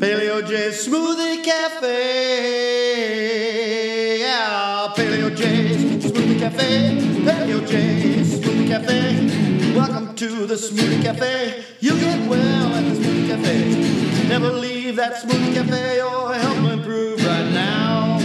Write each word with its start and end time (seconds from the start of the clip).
Paleo 0.00 0.40
J 0.48 0.70
Smoothie 0.70 1.44
Cafe. 1.44 1.90
Yeah, 4.20 4.88
Paleo 4.96 5.28
J 5.36 5.44
Smoothie 5.98 6.38
Cafe. 6.38 6.96
Paleo 7.26 7.60
J 7.68 8.22
Smoothie 8.22 8.66
Cafe. 8.66 9.74
Welcome 9.76 10.14
to 10.14 10.46
the 10.46 10.54
Smoothie 10.54 11.02
Cafe. 11.02 11.62
You 11.80 12.00
get 12.00 12.26
well 12.30 12.72
at 12.72 12.84
the 12.88 12.94
Smoothie 12.98 13.26
Cafe. 13.28 14.26
Never 14.26 14.50
leave 14.50 14.96
that 14.96 15.16
Smoothie 15.22 15.52
Cafe 15.52 16.00
or 16.00 16.32
help 16.32 16.72
improve 16.72 17.22
right 17.26 17.50
now. 17.52 18.18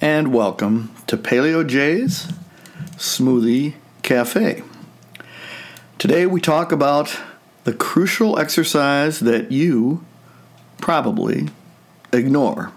and 0.00 0.32
welcome 0.32 0.94
to 1.08 1.16
Paleo 1.16 1.66
J's 1.66 2.28
Smoothie 2.96 3.74
Cafe. 4.02 4.62
Today 5.98 6.26
we 6.26 6.40
talk 6.40 6.70
about 6.70 7.18
the 7.66 7.74
crucial 7.74 8.38
exercise 8.38 9.18
that 9.18 9.50
you 9.50 10.04
probably 10.78 11.48
ignore. 12.12 12.70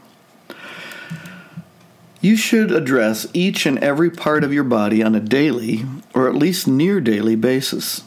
You 2.22 2.36
should 2.36 2.72
address 2.72 3.28
each 3.32 3.68
and 3.68 3.78
every 3.78 4.10
part 4.10 4.44
of 4.44 4.52
your 4.52 4.64
body 4.64 5.04
on 5.04 5.14
a 5.14 5.20
daily 5.20 5.86
or 6.16 6.28
at 6.28 6.34
least 6.34 6.68
near 6.68 7.00
daily 7.00 7.36
basis. 7.36 8.04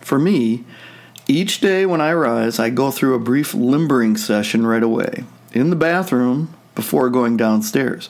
For 0.00 0.20
me, 0.20 0.64
each 1.26 1.60
day 1.60 1.84
when 1.84 2.00
I 2.00 2.12
rise, 2.12 2.60
I 2.60 2.70
go 2.70 2.92
through 2.92 3.14
a 3.14 3.18
brief 3.18 3.52
limbering 3.52 4.16
session 4.16 4.64
right 4.64 4.84
away 4.84 5.24
in 5.52 5.70
the 5.70 5.76
bathroom 5.76 6.54
before 6.76 7.10
going 7.10 7.36
downstairs 7.36 8.08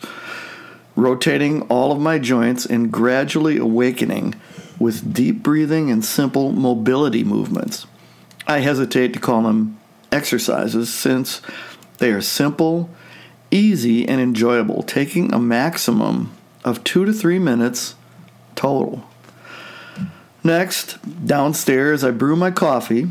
rotating 0.94 1.62
all 1.62 1.90
of 1.92 1.98
my 1.98 2.18
joints 2.18 2.66
and 2.66 2.92
gradually 2.92 3.56
awakening 3.56 4.34
with 4.78 5.14
deep 5.14 5.42
breathing 5.42 5.90
and 5.90 6.04
simple 6.04 6.52
mobility 6.52 7.24
movements. 7.24 7.86
I 8.50 8.58
hesitate 8.58 9.12
to 9.12 9.20
call 9.20 9.42
them 9.44 9.78
exercises 10.10 10.92
since 10.92 11.40
they 11.98 12.10
are 12.10 12.20
simple, 12.20 12.90
easy, 13.52 14.08
and 14.08 14.20
enjoyable, 14.20 14.82
taking 14.82 15.32
a 15.32 15.38
maximum 15.38 16.32
of 16.64 16.82
two 16.82 17.04
to 17.04 17.12
three 17.12 17.38
minutes 17.38 17.94
total. 18.56 19.04
Next, 20.42 20.98
downstairs, 21.24 22.02
I 22.02 22.10
brew 22.10 22.34
my 22.34 22.50
coffee, 22.50 23.06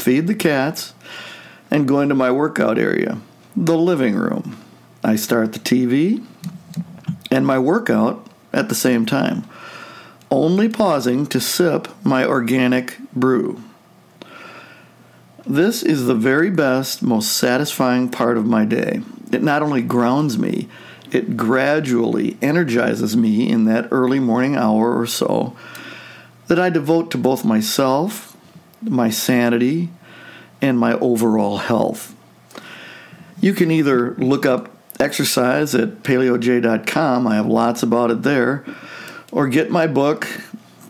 feed 0.00 0.26
the 0.26 0.34
cats, 0.34 0.94
and 1.70 1.86
go 1.86 2.00
into 2.00 2.16
my 2.16 2.32
workout 2.32 2.76
area, 2.76 3.18
the 3.54 3.78
living 3.78 4.16
room. 4.16 4.60
I 5.04 5.14
start 5.14 5.52
the 5.52 5.60
TV 5.60 6.26
and 7.30 7.46
my 7.46 7.60
workout 7.60 8.26
at 8.52 8.68
the 8.68 8.74
same 8.74 9.06
time, 9.06 9.44
only 10.28 10.68
pausing 10.68 11.24
to 11.28 11.38
sip 11.38 11.86
my 12.02 12.24
organic 12.24 12.98
brew. 13.12 13.62
This 15.46 15.82
is 15.82 16.06
the 16.06 16.14
very 16.14 16.50
best, 16.50 17.02
most 17.02 17.36
satisfying 17.36 18.08
part 18.08 18.36
of 18.36 18.46
my 18.46 18.64
day. 18.64 19.02
It 19.32 19.42
not 19.42 19.62
only 19.62 19.82
grounds 19.82 20.38
me, 20.38 20.68
it 21.10 21.36
gradually 21.36 22.36
energizes 22.40 23.16
me 23.16 23.48
in 23.48 23.64
that 23.64 23.88
early 23.90 24.20
morning 24.20 24.56
hour 24.56 24.96
or 24.98 25.06
so 25.06 25.56
that 26.46 26.58
I 26.58 26.70
devote 26.70 27.10
to 27.10 27.18
both 27.18 27.44
myself, 27.44 28.36
my 28.80 29.10
sanity, 29.10 29.90
and 30.60 30.78
my 30.78 30.94
overall 30.94 31.58
health. 31.58 32.14
You 33.40 33.52
can 33.52 33.70
either 33.70 34.14
look 34.14 34.46
up 34.46 34.70
exercise 35.00 35.74
at 35.74 36.04
paleoj.com. 36.04 37.26
I 37.26 37.34
have 37.34 37.46
lots 37.46 37.82
about 37.82 38.10
it 38.12 38.22
there. 38.22 38.64
Or 39.32 39.48
get 39.48 39.70
my 39.70 39.86
book, 39.86 40.28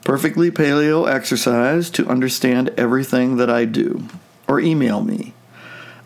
Perfectly 0.04 0.50
Paleo 0.50 1.10
Exercise, 1.10 1.88
to 1.90 2.06
understand 2.06 2.70
everything 2.76 3.36
that 3.38 3.48
I 3.48 3.64
do. 3.64 4.06
Or 4.52 4.60
email 4.60 5.00
me. 5.00 5.32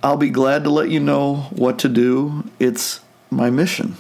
I'll 0.05 0.17
be 0.17 0.31
glad 0.31 0.63
to 0.63 0.71
let 0.71 0.89
you 0.89 1.01
know 1.01 1.49
what 1.51 1.81
to 1.81 1.89
do. 1.89 2.49
It's 2.61 3.01
my 3.29 3.51
mission. 3.51 3.97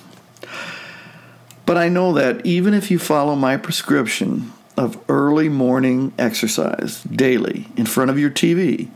But 1.64 1.76
I 1.76 1.88
know 1.88 2.12
that 2.12 2.46
even 2.46 2.72
if 2.72 2.88
you 2.88 3.00
follow 3.00 3.34
my 3.34 3.56
prescription 3.56 4.52
of 4.76 5.02
early 5.08 5.48
morning 5.48 6.12
exercise 6.16 7.02
daily 7.02 7.66
in 7.76 7.86
front 7.86 8.08
of 8.08 8.20
your 8.20 8.30
TV, 8.30 8.88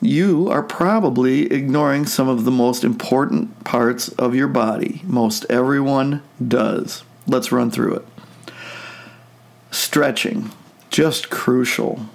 you 0.00 0.48
are 0.48 0.62
probably 0.62 1.52
ignoring 1.52 2.06
some 2.06 2.30
of 2.30 2.46
the 2.46 2.50
most 2.50 2.82
important 2.82 3.64
parts 3.64 4.08
of 4.08 4.34
your 4.34 4.48
body. 4.48 5.02
Most 5.04 5.44
everyone 5.50 6.22
does. 6.48 7.04
Let's 7.26 7.52
run 7.52 7.70
through 7.70 7.96
it. 7.96 8.06
Stretching, 9.70 10.52
just 10.88 11.28
crucial. 11.28 12.06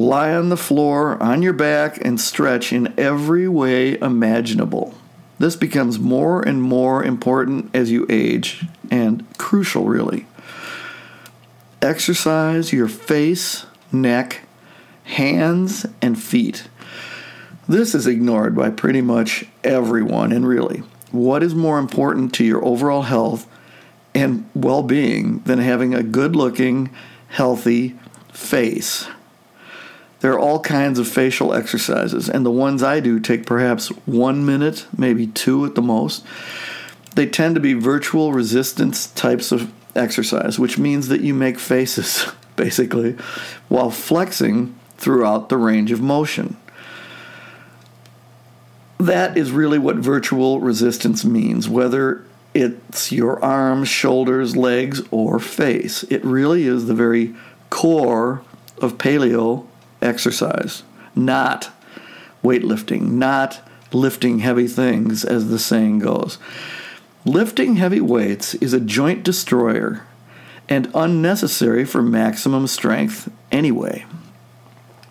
Lie 0.00 0.32
on 0.34 0.48
the 0.48 0.56
floor, 0.56 1.22
on 1.22 1.42
your 1.42 1.52
back, 1.52 2.02
and 2.02 2.18
stretch 2.18 2.72
in 2.72 2.94
every 2.98 3.46
way 3.46 3.98
imaginable. 4.00 4.94
This 5.38 5.56
becomes 5.56 5.98
more 5.98 6.40
and 6.40 6.62
more 6.62 7.04
important 7.04 7.68
as 7.74 7.90
you 7.90 8.06
age, 8.08 8.64
and 8.90 9.26
crucial, 9.36 9.84
really. 9.84 10.26
Exercise 11.82 12.72
your 12.72 12.88
face, 12.88 13.66
neck, 13.92 14.40
hands, 15.04 15.84
and 16.00 16.18
feet. 16.18 16.66
This 17.68 17.94
is 17.94 18.06
ignored 18.06 18.56
by 18.56 18.70
pretty 18.70 19.02
much 19.02 19.44
everyone, 19.62 20.32
and 20.32 20.48
really, 20.48 20.82
what 21.10 21.42
is 21.42 21.54
more 21.54 21.78
important 21.78 22.32
to 22.36 22.44
your 22.44 22.64
overall 22.64 23.02
health 23.02 23.46
and 24.14 24.48
well 24.54 24.82
being 24.82 25.40
than 25.40 25.58
having 25.58 25.92
a 25.92 26.02
good 26.02 26.34
looking, 26.34 26.88
healthy 27.28 27.98
face? 28.32 29.06
There 30.20 30.32
are 30.32 30.38
all 30.38 30.60
kinds 30.60 30.98
of 30.98 31.08
facial 31.08 31.54
exercises, 31.54 32.28
and 32.28 32.44
the 32.44 32.50
ones 32.50 32.82
I 32.82 33.00
do 33.00 33.18
take 33.20 33.46
perhaps 33.46 33.88
one 34.06 34.44
minute, 34.44 34.86
maybe 34.96 35.26
two 35.26 35.64
at 35.64 35.74
the 35.74 35.82
most. 35.82 36.24
They 37.14 37.26
tend 37.26 37.54
to 37.54 37.60
be 37.60 37.72
virtual 37.72 38.32
resistance 38.32 39.06
types 39.08 39.50
of 39.50 39.72
exercise, 39.96 40.58
which 40.58 40.78
means 40.78 41.08
that 41.08 41.22
you 41.22 41.32
make 41.32 41.58
faces, 41.58 42.30
basically, 42.56 43.16
while 43.68 43.90
flexing 43.90 44.74
throughout 44.98 45.48
the 45.48 45.56
range 45.56 45.90
of 45.90 46.02
motion. 46.02 46.56
That 48.98 49.38
is 49.38 49.50
really 49.50 49.78
what 49.78 49.96
virtual 49.96 50.60
resistance 50.60 51.24
means, 51.24 51.66
whether 51.66 52.22
it's 52.52 53.10
your 53.10 53.42
arms, 53.42 53.88
shoulders, 53.88 54.54
legs, 54.54 55.00
or 55.10 55.38
face. 55.38 56.02
It 56.04 56.22
really 56.22 56.66
is 56.66 56.86
the 56.86 56.94
very 56.94 57.34
core 57.70 58.42
of 58.82 58.98
paleo 58.98 59.66
exercise, 60.02 60.82
not 61.14 61.70
weightlifting, 62.42 63.12
not 63.12 63.60
lifting 63.92 64.40
heavy 64.40 64.66
things, 64.66 65.24
as 65.24 65.48
the 65.48 65.58
saying 65.58 65.98
goes. 65.98 66.38
Lifting 67.24 67.76
heavy 67.76 68.00
weights 68.00 68.54
is 68.54 68.72
a 68.72 68.80
joint 68.80 69.22
destroyer 69.22 70.06
and 70.68 70.90
unnecessary 70.94 71.84
for 71.84 72.02
maximum 72.02 72.66
strength 72.66 73.30
anyway. 73.50 74.06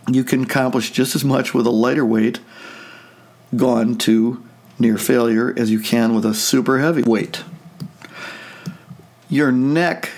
You 0.10 0.24
can 0.24 0.44
accomplish 0.44 0.92
just 0.92 1.16
as 1.16 1.24
much 1.24 1.54
with 1.54 1.68
a 1.68 1.72
lighter 1.72 2.06
weight 2.06 2.40
gone 3.56 3.96
to 3.98 4.44
near 4.80 4.98
failure 4.98 5.54
as 5.58 5.70
you 5.70 5.80
can 5.80 6.16
with 6.16 6.26
a 6.26 6.34
super 6.34 6.80
heavy 6.80 7.04
weight. 7.04 7.44
Your 9.30 9.52
neck 9.52 10.10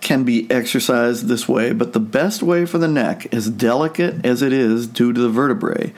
can 0.00 0.24
be 0.24 0.50
exercised 0.50 1.26
this 1.26 1.48
way, 1.48 1.72
but 1.72 1.92
the 1.92 2.00
best 2.00 2.42
way 2.42 2.64
for 2.64 2.78
the 2.78 2.88
neck, 2.88 3.32
as 3.32 3.50
delicate 3.50 4.24
as 4.24 4.42
it 4.42 4.52
is 4.52 4.86
due 4.86 5.12
to 5.12 5.20
the 5.20 5.28
vertebrae, 5.28 5.92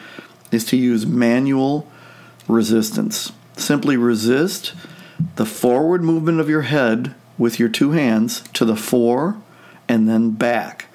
is 0.50 0.64
to 0.66 0.76
use 0.76 1.06
manual 1.06 1.90
resistance. 2.48 3.32
Simply 3.56 3.96
resist 3.96 4.74
the 5.36 5.46
forward 5.46 6.02
movement 6.02 6.40
of 6.40 6.48
your 6.48 6.62
head 6.62 7.14
with 7.38 7.58
your 7.58 7.68
two 7.68 7.92
hands 7.92 8.42
to 8.52 8.64
the 8.64 8.76
fore 8.76 9.40
and 9.88 10.08
then 10.08 10.30
back. 10.30 10.86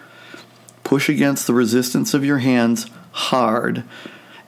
Push 0.83 1.09
against 1.09 1.47
the 1.47 1.53
resistance 1.53 2.13
of 2.13 2.25
your 2.25 2.39
hands 2.39 2.87
hard 3.11 3.83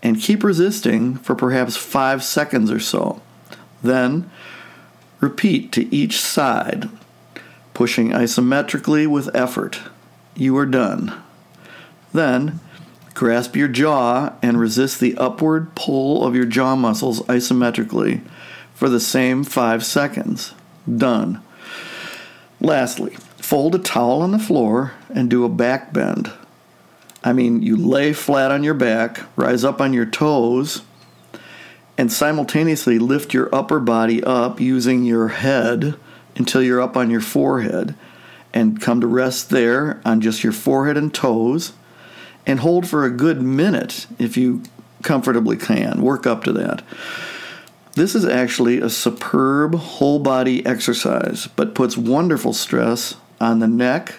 and 0.01 0.21
keep 0.21 0.43
resisting 0.43 1.15
for 1.15 1.35
perhaps 1.35 1.75
five 1.75 2.23
seconds 2.23 2.71
or 2.71 2.79
so. 2.79 3.21
Then 3.83 4.29
repeat 5.19 5.71
to 5.73 5.93
each 5.93 6.19
side, 6.19 6.89
pushing 7.79 8.09
isometrically 8.09 9.07
with 9.07 9.33
effort. 9.33 9.79
You 10.35 10.57
are 10.57 10.65
done. 10.65 11.13
Then 12.11 12.59
grasp 13.13 13.55
your 13.55 13.69
jaw 13.69 14.33
and 14.41 14.59
resist 14.59 14.99
the 14.99 15.15
upward 15.15 15.75
pull 15.75 16.25
of 16.25 16.35
your 16.35 16.43
jaw 16.43 16.75
muscles 16.75 17.21
isometrically 17.27 18.19
for 18.73 18.89
the 18.89 18.99
same 18.99 19.45
five 19.45 19.85
seconds. 19.85 20.53
Done. 20.93 21.41
Lastly, 22.59 23.15
fold 23.37 23.75
a 23.75 23.79
towel 23.79 24.23
on 24.23 24.31
the 24.31 24.39
floor 24.39 24.91
and 25.07 25.29
do 25.29 25.45
a 25.45 25.49
back 25.49 25.93
bend. 25.93 26.33
I 27.23 27.31
mean, 27.31 27.61
you 27.61 27.77
lay 27.77 28.11
flat 28.11 28.51
on 28.51 28.61
your 28.61 28.73
back, 28.73 29.21
rise 29.37 29.63
up 29.63 29.79
on 29.79 29.93
your 29.93 30.05
toes, 30.05 30.81
and 31.97 32.11
simultaneously 32.11 32.99
lift 32.99 33.33
your 33.33 33.47
upper 33.55 33.79
body 33.79 34.21
up 34.21 34.59
using 34.59 35.05
your 35.05 35.29
head 35.29 35.97
until 36.39 36.63
you're 36.63 36.81
up 36.81 36.97
on 36.97 37.11
your 37.11 37.21
forehead 37.21 37.93
and 38.53 38.81
come 38.81 38.99
to 39.01 39.07
rest 39.07 39.51
there 39.51 40.01
on 40.03 40.21
just 40.21 40.43
your 40.43 40.53
forehead 40.53 40.97
and 40.97 41.13
toes 41.13 41.73
and 42.47 42.61
hold 42.61 42.87
for 42.87 43.05
a 43.05 43.11
good 43.11 43.41
minute 43.41 44.07
if 44.17 44.35
you 44.35 44.63
comfortably 45.03 45.55
can. 45.55 46.01
Work 46.01 46.25
up 46.25 46.43
to 46.45 46.53
that. 46.53 46.81
This 47.93 48.15
is 48.15 48.25
actually 48.25 48.79
a 48.79 48.89
superb 48.89 49.75
whole 49.75 50.19
body 50.19 50.65
exercise, 50.65 51.47
but 51.47 51.75
puts 51.75 51.97
wonderful 51.97 52.53
stress 52.53 53.15
on 53.41 53.59
the 53.59 53.67
neck 53.67 54.15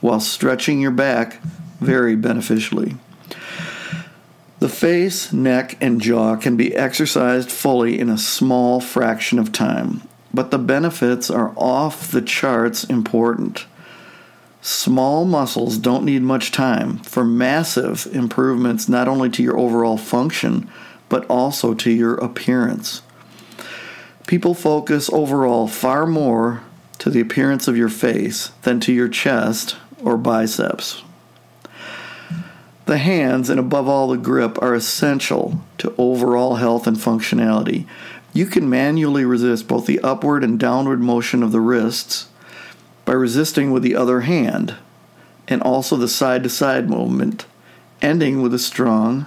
while 0.00 0.20
stretching 0.20 0.80
your 0.80 0.90
back 0.90 1.42
very 1.80 2.16
beneficially. 2.16 2.96
The 4.58 4.68
face, 4.68 5.32
neck, 5.32 5.76
and 5.80 6.00
jaw 6.00 6.36
can 6.36 6.56
be 6.56 6.74
exercised 6.74 7.50
fully 7.50 7.98
in 7.98 8.08
a 8.08 8.16
small 8.16 8.80
fraction 8.80 9.38
of 9.38 9.52
time, 9.52 10.02
but 10.36 10.50
the 10.50 10.58
benefits 10.58 11.30
are 11.30 11.54
off 11.56 12.10
the 12.10 12.20
charts 12.20 12.84
important. 12.84 13.66
Small 14.60 15.24
muscles 15.24 15.78
don't 15.78 16.04
need 16.04 16.22
much 16.22 16.52
time 16.52 16.98
for 16.98 17.24
massive 17.24 18.06
improvements 18.12 18.86
not 18.88 19.08
only 19.08 19.30
to 19.30 19.42
your 19.42 19.58
overall 19.58 19.96
function, 19.96 20.70
but 21.08 21.24
also 21.30 21.72
to 21.72 21.90
your 21.90 22.16
appearance. 22.16 23.00
People 24.26 24.52
focus 24.52 25.08
overall 25.10 25.68
far 25.68 26.04
more 26.04 26.62
to 26.98 27.08
the 27.08 27.20
appearance 27.20 27.66
of 27.66 27.76
your 27.76 27.88
face 27.88 28.48
than 28.62 28.78
to 28.80 28.92
your 28.92 29.08
chest 29.08 29.76
or 30.02 30.18
biceps. 30.18 31.02
The 32.84 32.98
hands, 32.98 33.48
and 33.48 33.58
above 33.58 33.88
all 33.88 34.08
the 34.08 34.16
grip, 34.16 34.60
are 34.60 34.74
essential 34.74 35.60
to 35.78 35.94
overall 35.96 36.56
health 36.56 36.86
and 36.86 36.96
functionality. 36.96 37.86
You 38.36 38.44
can 38.44 38.68
manually 38.68 39.24
resist 39.24 39.66
both 39.66 39.86
the 39.86 39.98
upward 40.00 40.44
and 40.44 40.60
downward 40.60 41.00
motion 41.00 41.42
of 41.42 41.52
the 41.52 41.60
wrists 41.62 42.28
by 43.06 43.14
resisting 43.14 43.70
with 43.70 43.82
the 43.82 43.96
other 43.96 44.20
hand, 44.20 44.74
and 45.48 45.62
also 45.62 45.96
the 45.96 46.06
side 46.06 46.42
to 46.42 46.50
side 46.50 46.90
movement, 46.90 47.46
ending 48.02 48.42
with 48.42 48.52
a 48.52 48.58
strong 48.58 49.24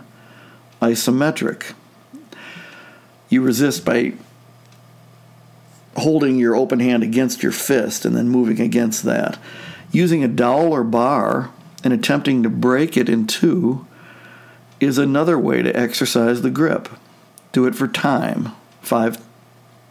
isometric. 0.79 1.73
You 3.29 3.41
resist 3.41 3.83
by 3.83 4.13
holding 5.97 6.37
your 6.37 6.55
open 6.55 6.79
hand 6.79 7.01
against 7.01 7.41
your 7.41 7.51
fist 7.51 8.05
and 8.05 8.15
then 8.15 8.29
moving 8.29 8.61
against 8.61 9.01
that. 9.05 9.39
Using 9.91 10.23
a 10.23 10.27
dowel 10.27 10.71
or 10.71 10.83
bar 10.83 11.49
and 11.83 11.93
attempting 11.93 12.43
to 12.43 12.49
break 12.49 12.95
it 12.95 13.09
in 13.09 13.25
two 13.25 13.87
is 14.79 14.99
another 14.99 15.39
way 15.39 15.63
to 15.63 15.75
exercise 15.75 16.43
the 16.43 16.51
grip. 16.51 16.89
Do 17.53 17.65
it 17.65 17.73
for 17.73 17.87
time 17.87 18.51
five, 18.81 19.23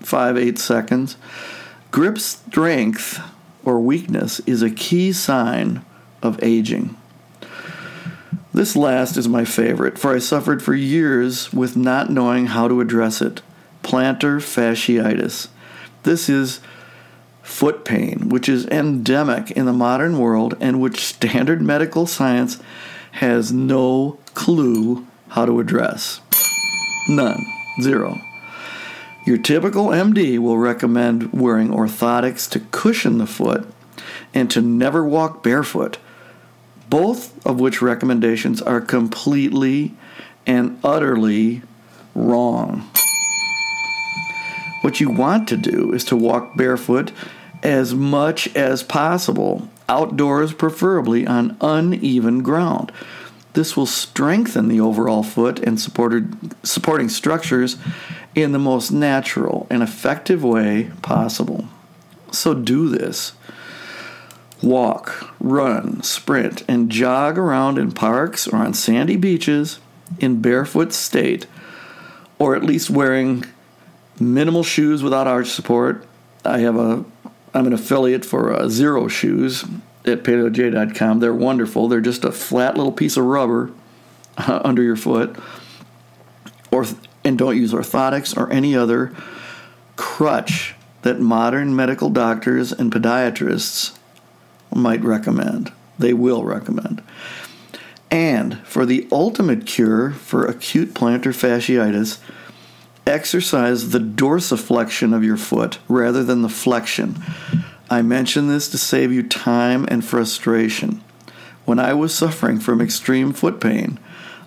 five, 0.00 0.36
eight 0.36 0.58
seconds. 0.58 1.16
Grip 1.90 2.18
strength 2.18 3.20
or 3.64 3.80
weakness 3.80 4.40
is 4.40 4.62
a 4.62 4.70
key 4.70 5.12
sign 5.12 5.84
of 6.22 6.42
aging. 6.42 6.96
This 8.52 8.74
last 8.74 9.16
is 9.16 9.28
my 9.28 9.44
favorite, 9.44 9.98
for 9.98 10.14
I 10.14 10.18
suffered 10.18 10.62
for 10.62 10.74
years 10.74 11.52
with 11.52 11.76
not 11.76 12.10
knowing 12.10 12.46
how 12.46 12.66
to 12.66 12.80
address 12.80 13.22
it 13.22 13.42
plantar 13.82 14.40
fasciitis. 14.40 15.48
This 16.02 16.28
is 16.28 16.60
foot 17.42 17.84
pain, 17.84 18.28
which 18.28 18.48
is 18.48 18.66
endemic 18.66 19.50
in 19.52 19.64
the 19.64 19.72
modern 19.72 20.18
world 20.18 20.54
and 20.60 20.80
which 20.80 21.04
standard 21.04 21.62
medical 21.62 22.06
science 22.06 22.60
has 23.12 23.52
no 23.52 24.18
clue 24.34 25.06
how 25.28 25.46
to 25.46 25.60
address. 25.60 26.20
None. 27.08 27.44
Zero. 27.80 28.20
Your 29.28 29.36
typical 29.36 29.88
MD 29.88 30.38
will 30.38 30.56
recommend 30.56 31.34
wearing 31.34 31.68
orthotics 31.68 32.48
to 32.48 32.60
cushion 32.70 33.18
the 33.18 33.26
foot 33.26 33.68
and 34.32 34.50
to 34.50 34.62
never 34.62 35.04
walk 35.04 35.42
barefoot, 35.42 35.98
both 36.88 37.46
of 37.46 37.60
which 37.60 37.82
recommendations 37.82 38.62
are 38.62 38.80
completely 38.80 39.92
and 40.46 40.80
utterly 40.82 41.60
wrong. 42.14 42.88
What 44.80 44.98
you 44.98 45.10
want 45.10 45.46
to 45.48 45.58
do 45.58 45.92
is 45.92 46.04
to 46.06 46.16
walk 46.16 46.56
barefoot 46.56 47.12
as 47.62 47.92
much 47.92 48.56
as 48.56 48.82
possible, 48.82 49.68
outdoors 49.90 50.54
preferably 50.54 51.26
on 51.26 51.54
uneven 51.60 52.42
ground. 52.42 52.92
This 53.52 53.76
will 53.76 53.86
strengthen 53.86 54.68
the 54.68 54.80
overall 54.80 55.22
foot 55.22 55.58
and 55.58 55.78
supported, 55.78 56.54
supporting 56.64 57.10
structures 57.10 57.76
in 58.34 58.52
the 58.52 58.58
most 58.58 58.90
natural 58.90 59.66
and 59.70 59.82
effective 59.82 60.44
way 60.44 60.90
possible. 61.02 61.68
So 62.30 62.54
do 62.54 62.88
this. 62.88 63.32
Walk, 64.62 65.34
run, 65.40 66.02
sprint, 66.02 66.64
and 66.68 66.90
jog 66.90 67.38
around 67.38 67.78
in 67.78 67.92
parks 67.92 68.46
or 68.48 68.56
on 68.56 68.74
sandy 68.74 69.16
beaches 69.16 69.78
in 70.18 70.40
barefoot 70.40 70.92
state, 70.92 71.46
or 72.38 72.56
at 72.56 72.64
least 72.64 72.90
wearing 72.90 73.44
minimal 74.20 74.64
shoes 74.64 75.02
without 75.02 75.26
arch 75.26 75.48
support. 75.48 76.04
I 76.44 76.58
have 76.58 76.76
a 76.76 77.04
I'm 77.54 77.66
an 77.66 77.72
affiliate 77.72 78.24
for 78.24 78.52
uh, 78.52 78.62
Xero 78.64 79.08
Shoes 79.10 79.64
at 80.04 80.22
paleoj.com. 80.22 81.20
They're 81.20 81.34
wonderful. 81.34 81.88
They're 81.88 82.00
just 82.00 82.24
a 82.24 82.32
flat 82.32 82.76
little 82.76 82.92
piece 82.92 83.16
of 83.16 83.24
rubber 83.24 83.72
uh, 84.36 84.60
under 84.64 84.82
your 84.82 84.96
foot, 84.96 85.36
and 87.28 87.38
don't 87.38 87.56
use 87.56 87.72
orthotics 87.72 88.36
or 88.36 88.50
any 88.50 88.74
other 88.74 89.12
crutch 89.96 90.74
that 91.02 91.20
modern 91.20 91.76
medical 91.76 92.10
doctors 92.10 92.72
and 92.72 92.90
podiatrists 92.90 93.96
might 94.74 95.02
recommend. 95.02 95.70
They 95.98 96.12
will 96.12 96.44
recommend. 96.44 97.02
And 98.10 98.58
for 98.66 98.86
the 98.86 99.06
ultimate 99.12 99.66
cure 99.66 100.12
for 100.12 100.46
acute 100.46 100.94
plantar 100.94 101.34
fasciitis, 101.34 102.18
exercise 103.06 103.90
the 103.90 103.98
dorsiflexion 103.98 105.14
of 105.14 105.22
your 105.22 105.36
foot 105.36 105.78
rather 105.88 106.24
than 106.24 106.42
the 106.42 106.48
flexion. 106.48 107.22
I 107.90 108.02
mention 108.02 108.48
this 108.48 108.68
to 108.70 108.78
save 108.78 109.12
you 109.12 109.22
time 109.22 109.86
and 109.88 110.04
frustration. 110.04 111.02
When 111.64 111.78
I 111.78 111.92
was 111.92 112.14
suffering 112.14 112.58
from 112.58 112.80
extreme 112.80 113.32
foot 113.32 113.60
pain, 113.60 113.98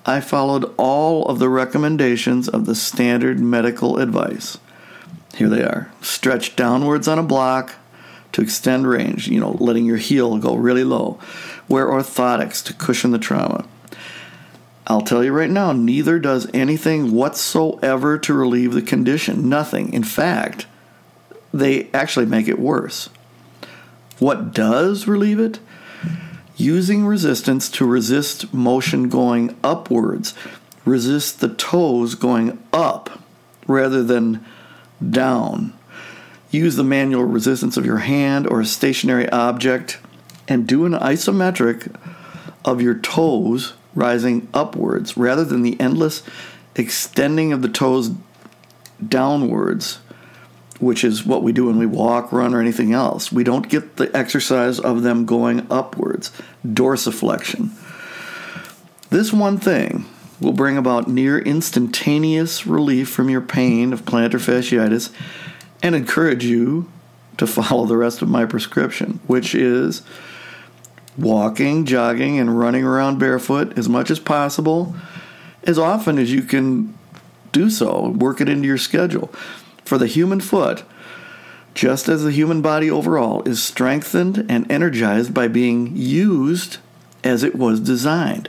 I 0.06 0.20
followed 0.20 0.74
all 0.78 1.26
of 1.26 1.40
the 1.40 1.50
recommendations 1.50 2.50
of 2.50 2.66
the 2.66 2.76
standard 2.76 3.40
medical 3.40 3.98
advice. 3.98 4.58
Here 5.36 5.50
they 5.50 5.64
are 5.64 5.92
stretch 6.02 6.56
downwards 6.56 7.08
on 7.08 7.20
a 7.20 7.24
block 7.24 7.76
to 8.32 8.42
extend 8.42 8.88
range, 8.88 9.28
you 9.28 9.40
know, 9.40 9.52
letting 9.60 9.86
your 9.86 9.98
heel 9.98 10.38
go 10.38 10.56
really 10.56 10.84
low. 10.84 11.20
Wear 11.68 11.88
orthotics 11.88 12.64
to 12.66 12.74
cushion 12.74 13.12
the 13.12 13.20
trauma. 13.20 13.68
I'll 14.88 15.02
tell 15.02 15.24
you 15.24 15.32
right 15.32 15.50
now, 15.50 15.72
neither 15.72 16.20
does 16.20 16.50
anything 16.54 17.12
whatsoever 17.12 18.18
to 18.18 18.34
relieve 18.34 18.74
the 18.74 18.82
condition. 18.82 19.48
Nothing. 19.48 19.94
In 19.94 20.04
fact, 20.04 20.66
they 21.54 21.90
actually 21.94 22.26
make 22.26 22.48
it 22.48 22.60
worse. 22.60 23.10
What 24.20 24.54
does 24.54 25.08
relieve 25.08 25.40
it? 25.40 25.60
Using 26.62 27.08
resistance 27.08 27.70
to 27.70 27.88
resist 27.88 28.54
motion 28.54 29.10
going 29.10 29.58
upwards. 29.64 30.36
Resist 30.86 31.40
the 31.40 31.50
toes 31.50 32.14
going 32.14 32.62
up 32.72 33.24
rather 33.66 34.04
than 34.04 34.46
down. 35.10 35.74
Use 36.52 36.76
the 36.76 36.84
manual 36.84 37.24
resistance 37.24 37.78
of 37.78 37.86
your 37.88 37.98
hand 37.98 38.46
or 38.46 38.62
a 38.62 38.66
stationary 38.68 39.28
object 39.30 39.98
and 40.48 40.68
do 40.68 40.86
an 40.86 40.94
isometric 40.94 41.96
of 42.64 42.80
your 42.80 42.94
toes 42.94 43.74
rising 43.96 44.48
upwards 44.54 45.18
rather 45.18 45.44
than 45.44 45.64
the 45.64 45.82
endless 45.82 46.22
extending 46.76 47.52
of 47.52 47.64
the 47.64 47.70
toes 47.70 48.12
downwards, 49.04 49.98
which 50.82 51.04
is 51.04 51.26
what 51.26 51.44
we 51.44 51.52
do 51.52 51.68
when 51.68 51.78
we 51.78 51.86
walk, 51.86 52.32
run, 52.32 52.54
or 52.54 52.60
anything 52.60 52.92
else. 52.92 53.32
We 53.32 53.44
don't 53.44 53.70
get 53.70 53.98
the 53.98 54.16
exercise 54.16 54.80
of 54.80 55.04
them 55.04 55.26
going 55.26 55.68
upwards, 55.70 56.32
dorsiflexion. 56.66 57.70
This 59.10 59.32
one 59.32 59.58
thing 59.58 60.06
will 60.40 60.54
bring 60.54 60.78
about 60.78 61.08
near 61.08 61.38
instantaneous 61.38 62.66
relief 62.66 63.10
from 63.10 63.30
your 63.30 63.42
pain 63.42 63.94
of 63.94 64.06
plantar 64.06 64.40
fasciitis 64.40 65.12
and 65.84 65.94
encourage 65.96 66.44
you 66.44 66.90
to 67.38 67.46
follow 67.46 67.86
the 67.86 67.98
rest 67.98 68.22
of 68.22 68.30
my 68.30 68.46
prescription, 68.46 69.20
which 69.28 69.54
is 69.54 70.02
walking, 71.18 71.86
jogging, 71.86 72.40
and 72.40 72.58
running 72.58 72.84
around 72.84 73.20
barefoot 73.20 73.78
as 73.78 73.88
much 73.88 74.10
as 74.10 74.20
possible, 74.20 74.96
as 75.64 75.78
often 75.78 76.18
as 76.18 76.32
you 76.32 76.42
can 76.42 76.98
do 77.52 77.70
so. 77.70 78.10
Work 78.10 78.42
it 78.42 78.50
into 78.50 78.68
your 78.68 78.78
schedule. 78.78 79.32
For 79.92 79.98
the 79.98 80.08
human 80.08 80.40
foot, 80.40 80.86
just 81.74 82.08
as 82.08 82.24
the 82.24 82.32
human 82.32 82.62
body 82.62 82.90
overall 82.90 83.44
is 83.44 83.62
strengthened 83.62 84.46
and 84.48 84.72
energized 84.72 85.34
by 85.34 85.50
being 85.50 85.92
used 85.98 86.78
as 87.26 87.44
it 87.44 87.56
was 87.56 87.82
designed. 87.82 88.48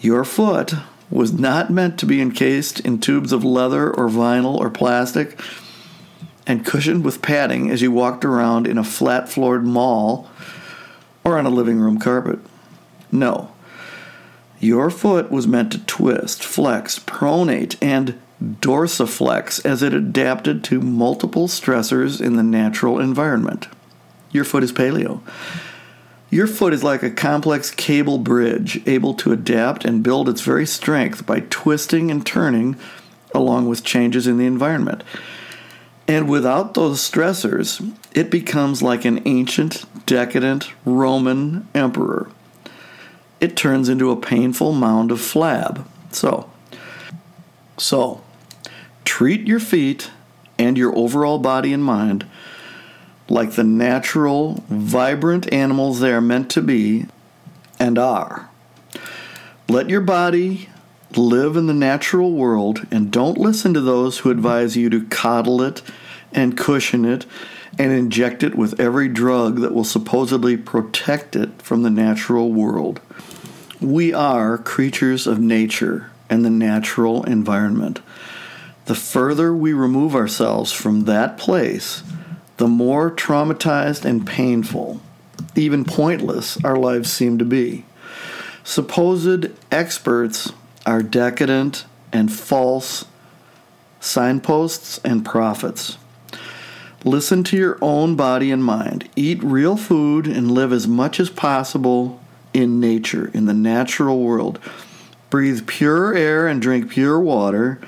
Your 0.00 0.24
foot 0.24 0.74
was 1.10 1.32
not 1.32 1.70
meant 1.70 1.96
to 2.00 2.06
be 2.06 2.20
encased 2.20 2.80
in 2.80 2.98
tubes 2.98 3.30
of 3.30 3.44
leather 3.44 3.88
or 3.88 4.08
vinyl 4.08 4.58
or 4.58 4.68
plastic 4.68 5.40
and 6.44 6.66
cushioned 6.66 7.04
with 7.04 7.22
padding 7.22 7.70
as 7.70 7.80
you 7.80 7.92
walked 7.92 8.24
around 8.24 8.66
in 8.66 8.78
a 8.78 8.82
flat 8.82 9.28
floored 9.28 9.64
mall 9.64 10.28
or 11.22 11.38
on 11.38 11.46
a 11.46 11.50
living 11.50 11.78
room 11.78 12.00
carpet. 12.00 12.40
No. 13.12 13.52
Your 14.58 14.90
foot 14.90 15.30
was 15.30 15.46
meant 15.46 15.70
to 15.70 15.86
twist, 15.86 16.42
flex, 16.42 16.98
pronate, 16.98 17.76
and 17.80 18.18
dorsiflex 18.42 19.64
as 19.64 19.82
it 19.82 19.92
adapted 19.92 20.62
to 20.64 20.80
multiple 20.80 21.48
stressors 21.48 22.20
in 22.20 22.36
the 22.36 22.42
natural 22.42 23.00
environment. 23.00 23.68
Your 24.30 24.44
foot 24.44 24.62
is 24.62 24.72
paleo. 24.72 25.20
Your 26.30 26.46
foot 26.46 26.74
is 26.74 26.84
like 26.84 27.02
a 27.02 27.10
complex 27.10 27.70
cable 27.70 28.18
bridge, 28.18 28.86
able 28.86 29.14
to 29.14 29.32
adapt 29.32 29.84
and 29.84 30.02
build 30.02 30.28
its 30.28 30.42
very 30.42 30.66
strength 30.66 31.24
by 31.24 31.40
twisting 31.48 32.10
and 32.10 32.24
turning 32.24 32.76
along 33.34 33.68
with 33.68 33.84
changes 33.84 34.26
in 34.26 34.36
the 34.38 34.46
environment. 34.46 35.02
And 36.06 36.28
without 36.28 36.74
those 36.74 37.00
stressors, 37.00 37.94
it 38.12 38.30
becomes 38.30 38.82
like 38.82 39.04
an 39.04 39.22
ancient, 39.26 39.84
decadent 40.06 40.70
Roman 40.84 41.68
emperor. 41.74 42.30
It 43.40 43.56
turns 43.56 43.88
into 43.88 44.10
a 44.10 44.16
painful 44.16 44.72
mound 44.72 45.10
of 45.10 45.18
flab. 45.18 45.86
So, 46.10 46.50
so 47.76 48.22
treat 49.18 49.48
your 49.48 49.58
feet 49.58 50.12
and 50.60 50.78
your 50.78 50.96
overall 50.96 51.40
body 51.40 51.72
and 51.72 51.82
mind 51.82 52.24
like 53.28 53.50
the 53.50 53.64
natural, 53.64 54.62
vibrant 54.68 55.52
animals 55.52 55.98
they 55.98 56.12
are 56.12 56.20
meant 56.20 56.48
to 56.48 56.62
be 56.62 57.04
and 57.80 57.98
are. 57.98 58.48
Let 59.68 59.90
your 59.90 60.02
body 60.02 60.68
live 61.16 61.56
in 61.56 61.66
the 61.66 61.74
natural 61.74 62.30
world 62.30 62.86
and 62.92 63.10
don't 63.10 63.38
listen 63.38 63.74
to 63.74 63.80
those 63.80 64.18
who 64.18 64.30
advise 64.30 64.76
you 64.76 64.88
to 64.88 65.04
coddle 65.06 65.62
it 65.62 65.82
and 66.32 66.56
cushion 66.56 67.04
it 67.04 67.26
and 67.76 67.90
inject 67.90 68.44
it 68.44 68.54
with 68.54 68.78
every 68.78 69.08
drug 69.08 69.62
that 69.62 69.74
will 69.74 69.82
supposedly 69.82 70.56
protect 70.56 71.34
it 71.34 71.60
from 71.60 71.82
the 71.82 71.90
natural 71.90 72.52
world. 72.52 73.00
We 73.80 74.12
are 74.14 74.58
creatures 74.58 75.26
of 75.26 75.40
nature 75.40 76.12
and 76.30 76.44
the 76.44 76.50
natural 76.50 77.24
environment. 77.24 78.00
The 78.88 78.94
further 78.94 79.52
we 79.52 79.74
remove 79.74 80.14
ourselves 80.14 80.72
from 80.72 81.02
that 81.02 81.36
place, 81.36 82.02
the 82.56 82.66
more 82.66 83.10
traumatized 83.10 84.06
and 84.06 84.26
painful, 84.26 85.02
even 85.54 85.84
pointless, 85.84 86.56
our 86.64 86.76
lives 86.76 87.12
seem 87.12 87.36
to 87.36 87.44
be. 87.44 87.84
Supposed 88.64 89.50
experts 89.70 90.54
are 90.86 91.02
decadent 91.02 91.84
and 92.14 92.32
false 92.32 93.04
signposts 94.00 94.98
and 95.04 95.22
prophets. 95.22 95.98
Listen 97.04 97.44
to 97.44 97.58
your 97.58 97.76
own 97.82 98.16
body 98.16 98.50
and 98.50 98.64
mind. 98.64 99.06
Eat 99.14 99.44
real 99.44 99.76
food 99.76 100.26
and 100.26 100.50
live 100.50 100.72
as 100.72 100.88
much 100.88 101.20
as 101.20 101.28
possible 101.28 102.22
in 102.54 102.80
nature, 102.80 103.30
in 103.34 103.44
the 103.44 103.52
natural 103.52 104.20
world. 104.20 104.58
Breathe 105.28 105.66
pure 105.66 106.14
air 106.14 106.48
and 106.48 106.62
drink 106.62 106.90
pure 106.90 107.20
water. 107.20 107.82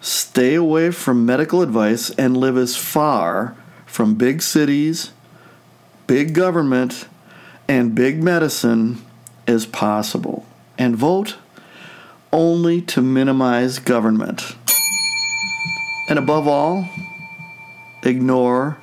Stay 0.00 0.54
away 0.54 0.90
from 0.90 1.26
medical 1.26 1.60
advice 1.60 2.10
and 2.10 2.36
live 2.36 2.56
as 2.56 2.76
far 2.76 3.54
from 3.84 4.14
big 4.14 4.40
cities, 4.40 5.12
big 6.06 6.34
government, 6.34 7.06
and 7.68 7.94
big 7.94 8.22
medicine 8.22 9.04
as 9.46 9.66
possible. 9.66 10.46
And 10.78 10.96
vote 10.96 11.36
only 12.32 12.80
to 12.82 13.02
minimize 13.02 13.78
government. 13.78 14.56
And 16.08 16.18
above 16.18 16.48
all, 16.48 16.88
ignore 18.02 18.78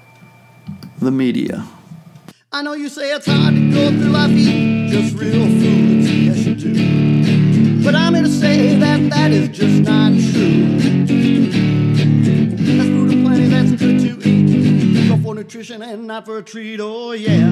the 0.99 1.11
media. 1.11 1.65
I 2.51 2.61
know 2.61 2.73
you 2.73 2.89
say 2.89 3.11
it's 3.13 3.25
hard 3.25 3.55
to 3.55 3.71
go 3.71 3.89
through 3.89 4.09
life 4.09 4.31
eating 4.31 4.87
just 4.89 5.15
real 5.15 5.45
foods, 5.45 6.11
yes 6.11 6.37
you 6.45 6.55
do. 6.55 7.83
But 7.83 7.95
I'm 7.95 8.13
here 8.13 8.23
to 8.23 8.29
say 8.29 8.75
that 8.77 8.96
that 9.09 9.31
is 9.31 9.49
just 9.49 9.81
not 9.83 10.11
true. 10.11 10.77
That's 12.77 12.89
food 12.89 13.13
aplenty 13.13 13.47
that's 13.47 13.71
good 13.71 13.99
to 14.01 14.29
eat, 14.29 15.09
go 15.09 15.17
for 15.17 15.35
nutrition 15.35 15.81
and 15.81 16.07
not 16.07 16.25
for 16.25 16.37
a 16.39 16.43
treat. 16.43 16.79
Oh 16.81 17.11
yeah, 17.11 17.47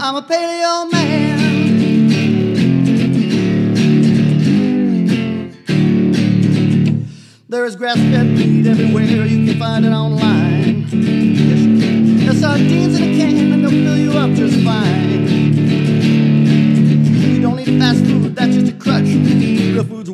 I'm 0.00 0.16
a 0.16 0.22
paleo 0.22 0.90
man. 0.92 1.40
There 7.48 7.64
is 7.64 7.74
grass-fed 7.74 8.26
meat 8.26 8.66
everywhere. 8.66 9.26
You 9.26 9.46
can 9.50 9.58
find 9.58 9.84
it 9.84 9.90
online. 9.92 10.86
There's 12.20 12.40
sardines 12.40 12.98
in 12.98 13.02
a 13.02 13.16
can 13.16 13.52
and 13.52 13.64
they'll 13.64 13.70
fill 13.70 13.98
you 13.98 14.12
up 14.12 14.30
just 14.30 14.62
fine. 14.64 15.19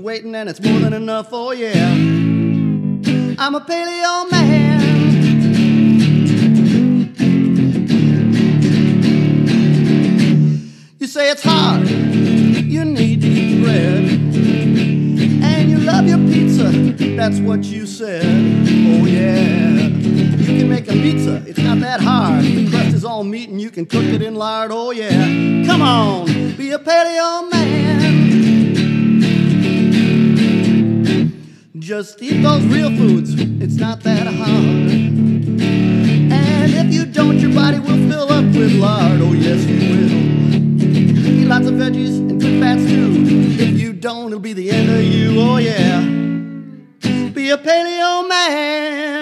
Waiting 0.06 0.36
and 0.36 0.48
it's 0.48 0.60
more 0.60 0.78
than 0.78 0.92
enough. 0.92 1.30
Oh 1.32 1.50
yeah, 1.50 1.82
I'm 3.42 3.56
a 3.56 3.60
paleo 3.60 4.30
man. 4.30 4.80
You 11.00 11.08
say 11.08 11.32
it's 11.32 11.42
hard. 11.42 11.88
You 11.88 12.84
need 12.84 13.20
to 13.22 13.26
eat 13.26 13.64
bread 13.64 14.04
and 15.42 15.70
you 15.70 15.78
love 15.78 16.06
your 16.06 16.18
pizza. 16.18 16.70
That's 17.16 17.40
what 17.40 17.64
you 17.64 17.84
said. 17.84 18.24
Oh 18.24 19.06
yeah, 19.06 19.88
you 19.88 20.60
can 20.60 20.68
make 20.68 20.86
a 20.86 20.92
pizza. 20.92 21.42
It's 21.48 21.58
not 21.58 21.80
that 21.80 22.00
hard. 22.00 22.44
The 22.44 22.70
crust 22.70 22.94
is 22.94 23.04
all 23.04 23.24
meat 23.24 23.48
and 23.48 23.60
you 23.60 23.72
can 23.72 23.86
cook 23.86 24.04
it 24.04 24.22
in 24.22 24.36
lard. 24.36 24.70
Oh 24.72 24.92
yeah, 24.92 25.66
come 25.66 25.82
on, 25.82 26.26
be 26.52 26.70
a 26.70 26.78
paleo 26.78 27.50
man. 27.50 27.55
Just 31.86 32.20
eat 32.20 32.42
those 32.42 32.64
real 32.64 32.90
foods. 32.96 33.40
It's 33.62 33.76
not 33.76 34.02
that 34.02 34.26
hard. 34.26 34.50
And 36.32 36.74
if 36.74 36.92
you 36.92 37.06
don't, 37.06 37.38
your 37.38 37.54
body 37.54 37.78
will 37.78 38.10
fill 38.10 38.32
up 38.32 38.44
with 38.46 38.72
lard. 38.72 39.20
Oh 39.20 39.32
yes, 39.32 39.64
you 39.66 39.76
will. 39.76 40.10
Eat 40.82 41.46
lots 41.46 41.68
of 41.68 41.74
veggies 41.74 42.18
and 42.18 42.40
good 42.40 42.60
fats 42.60 42.82
too. 42.82 43.22
If 43.62 43.78
you 43.78 43.92
don't, 43.92 44.26
it'll 44.26 44.40
be 44.40 44.52
the 44.52 44.68
end 44.68 44.90
of 44.90 45.00
you. 45.04 45.40
Oh 45.40 45.58
yeah. 45.58 46.00
Be 47.30 47.50
a 47.50 47.56
paleo 47.56 48.28
man. 48.28 49.15